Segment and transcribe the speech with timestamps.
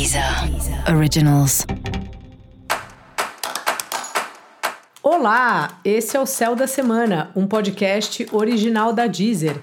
[0.00, 0.24] Deezer
[0.96, 1.66] Originals.
[5.02, 9.56] Olá, esse é o Céu da Semana, um podcast original da Deezer.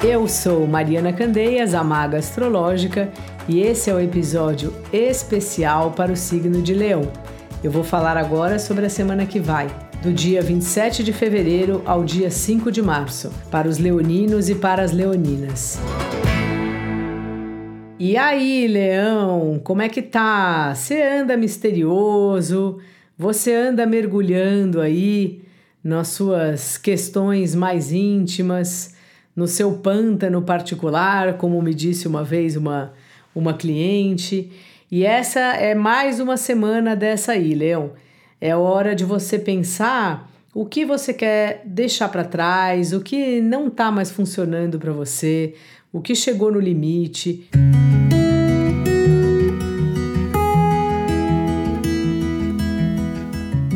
[0.00, 3.10] Eu sou Mariana Candeias, a maga astrológica,
[3.48, 7.10] e esse é o episódio especial para o signo de Leão.
[7.60, 9.66] Eu vou falar agora sobre a semana que vai,
[10.00, 14.84] do dia 27 de fevereiro ao dia 5 de março, para os leoninos e para
[14.84, 15.80] as leoninas.
[17.98, 20.74] E aí, Leão, como é que tá?
[20.74, 22.78] Você anda misterioso?
[23.16, 25.42] Você anda mergulhando aí
[25.82, 28.94] nas suas questões mais íntimas,
[29.34, 32.92] no seu pântano particular, como me disse uma vez uma,
[33.34, 34.52] uma cliente.
[34.90, 37.92] E essa é mais uma semana dessa aí, Leão.
[38.38, 43.68] É hora de você pensar o que você quer deixar para trás, o que não
[43.68, 45.54] está mais funcionando para você,
[45.90, 47.48] o que chegou no limite.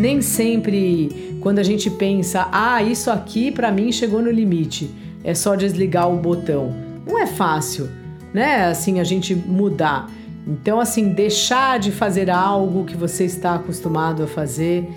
[0.01, 4.91] Nem sempre quando a gente pensa, ah, isso aqui para mim chegou no limite,
[5.23, 6.75] é só desligar o botão.
[7.06, 7.87] Não é fácil,
[8.33, 8.65] né?
[8.65, 10.11] Assim a gente mudar.
[10.47, 14.89] Então, assim, deixar de fazer algo que você está acostumado a fazer.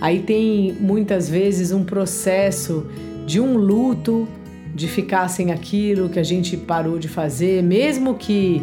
[0.00, 2.86] Aí tem muitas vezes um processo
[3.26, 4.28] de um luto,
[4.72, 8.62] de ficar sem aquilo que a gente parou de fazer, mesmo que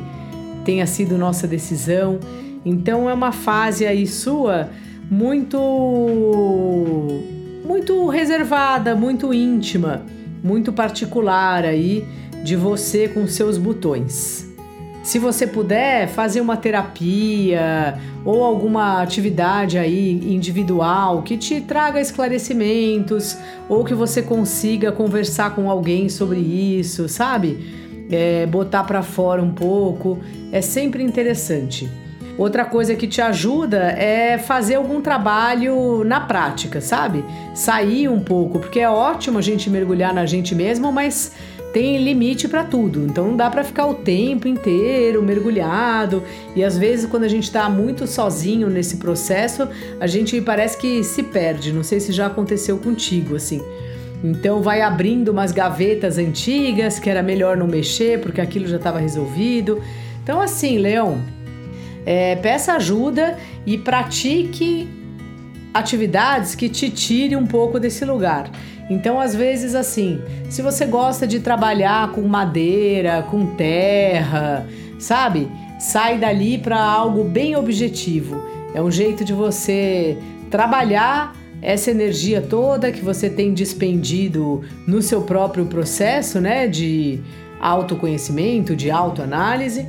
[0.63, 2.21] tenha sido nossa decisão.
[2.65, 4.69] Então é uma fase aí sua
[5.09, 5.57] muito
[7.65, 10.03] muito reservada, muito íntima,
[10.43, 12.05] muito particular aí
[12.43, 14.47] de você com seus botões.
[15.03, 23.37] Se você puder fazer uma terapia ou alguma atividade aí individual que te traga esclarecimentos
[23.67, 28.07] ou que você consiga conversar com alguém sobre isso, sabe?
[28.11, 30.19] É, botar para fora um pouco
[30.51, 31.89] é sempre interessante.
[32.39, 37.25] Outra coisa que te ajuda é fazer algum trabalho na prática, sabe?
[37.53, 41.33] Sair um pouco, porque é ótimo a gente mergulhar na gente mesmo, mas
[41.73, 43.05] tem limite para tudo.
[43.05, 46.23] Então não dá para ficar o tempo inteiro mergulhado.
[46.55, 49.67] E às vezes quando a gente está muito sozinho nesse processo,
[49.99, 51.73] a gente parece que se perde.
[51.73, 53.61] Não sei se já aconteceu contigo assim.
[54.23, 58.97] Então vai abrindo umas gavetas antigas que era melhor não mexer porque aquilo já estava
[58.97, 59.81] resolvido.
[60.23, 61.19] Então assim, Leão,
[62.09, 63.37] é, peça ajuda
[63.67, 64.89] e pratique
[65.71, 68.49] atividades que te tirem um pouco desse lugar.
[68.89, 74.65] Então, às vezes, assim, se você gosta de trabalhar com madeira, com terra,
[74.97, 75.51] sabe?
[75.79, 78.43] Sai dali para algo bem objetivo.
[78.73, 80.17] É um jeito de você
[80.49, 87.21] trabalhar essa energia toda que você tem despendido no seu próprio processo, né, de
[87.61, 89.85] autoconhecimento, de autoanálise.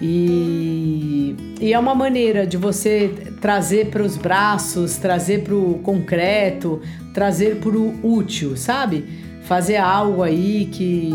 [0.00, 6.80] E, e é uma maneira de você trazer para os braços, trazer para o concreto,
[7.12, 9.04] trazer para o útil, sabe?
[9.44, 11.12] Fazer algo aí que,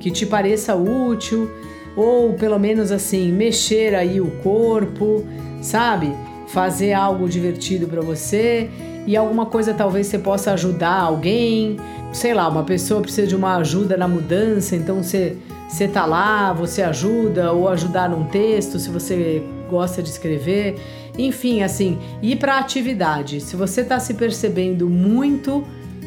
[0.00, 1.50] que te pareça útil,
[1.96, 5.24] ou pelo menos assim, mexer aí o corpo,
[5.60, 6.12] sabe?
[6.48, 8.68] Fazer algo divertido para você
[9.06, 11.76] e alguma coisa talvez você possa ajudar alguém,
[12.12, 15.36] sei lá, uma pessoa precisa de uma ajuda na mudança, então você
[15.68, 20.80] você tá lá, você ajuda ou ajudar num texto, se você gosta de escrever.
[21.18, 23.40] Enfim, assim, ir para atividade.
[23.40, 25.62] Se você está se percebendo muito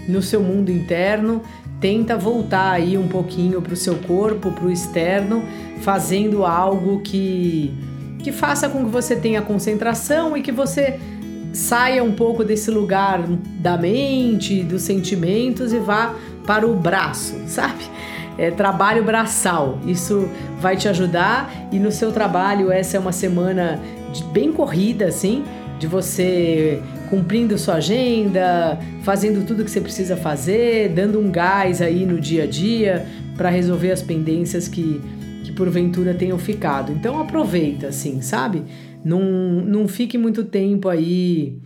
[0.08, 1.42] no seu mundo interno,
[1.80, 5.44] tenta voltar aí um pouquinho para o seu corpo, para o externo,
[5.82, 7.72] fazendo algo que
[8.22, 11.00] que faça com que você tenha concentração e que você
[11.54, 13.24] saia um pouco desse lugar
[13.60, 17.84] da mente, dos sentimentos e vá para o braço, sabe?
[18.38, 19.80] É, trabalho braçal.
[19.86, 20.28] Isso
[20.60, 23.80] vai te ajudar e no seu trabalho essa é uma semana
[24.12, 25.44] de, bem corrida, assim,
[25.80, 32.06] de você cumprindo sua agenda, fazendo tudo que você precisa fazer, dando um gás aí
[32.06, 33.06] no dia a dia
[33.36, 35.02] para resolver as pendências que,
[35.44, 36.92] que porventura tenham ficado.
[36.92, 38.64] Então aproveita, assim, sabe?
[39.04, 41.58] Não, não fique muito tempo aí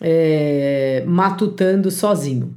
[0.00, 2.52] é, matutando sozinho.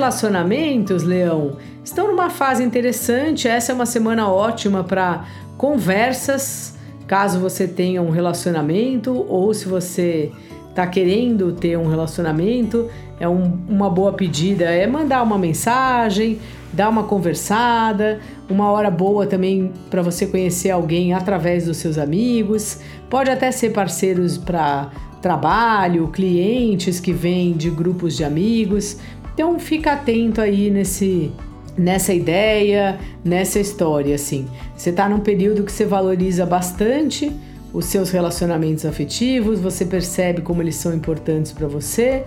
[0.00, 3.46] Relacionamentos, Leão, estão numa fase interessante.
[3.46, 5.26] Essa é uma semana ótima para
[5.58, 6.74] conversas,
[7.06, 10.32] caso você tenha um relacionamento ou se você
[10.70, 12.88] está querendo ter um relacionamento,
[13.18, 16.38] é um, uma boa pedida é mandar uma mensagem,
[16.72, 22.78] dar uma conversada, uma hora boa também para você conhecer alguém através dos seus amigos.
[23.10, 28.96] Pode até ser parceiros para trabalho, clientes que vêm de grupos de amigos.
[29.40, 31.32] Então fica atento aí nesse
[31.74, 34.46] nessa ideia, nessa história assim.
[34.76, 37.32] Você está num período que você valoriza bastante
[37.72, 42.22] os seus relacionamentos afetivos, você percebe como eles são importantes para você,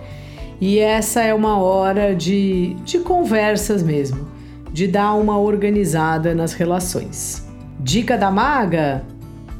[0.60, 4.26] e essa é uma hora de, de conversas mesmo,
[4.72, 7.46] de dar uma organizada nas relações.
[7.78, 9.04] Dica da maga: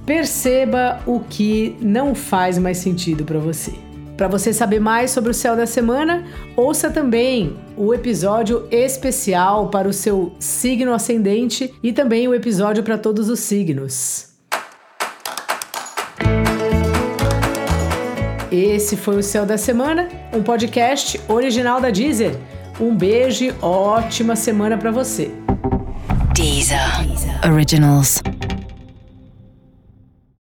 [0.05, 3.84] perceba o que não faz mais sentido para você.
[4.17, 6.25] Para você saber mais sobre o céu da semana,
[6.57, 12.97] ouça também o episódio especial para o seu signo ascendente e também o episódio para
[12.97, 14.29] todos os signos.
[18.53, 22.37] Esse foi o Céu da Semana, um podcast original da Deezer.
[22.79, 25.33] Um beijo ótima semana para você.
[26.35, 26.79] Deezer.
[27.05, 27.53] Deezer.
[27.53, 28.23] Originals.